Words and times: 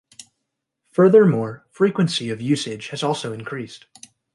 Furthermore, 0.89 1.67
frequency 1.69 2.31
of 2.31 2.41
usage 2.41 2.87
has 2.87 3.03
also 3.03 3.33
increased. 3.33 3.85